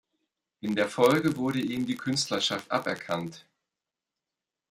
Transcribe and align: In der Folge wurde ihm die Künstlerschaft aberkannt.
In 0.61 0.75
der 0.75 0.89
Folge 0.89 1.37
wurde 1.37 1.59
ihm 1.59 1.85
die 1.85 1.95
Künstlerschaft 1.95 2.71
aberkannt. 2.71 3.45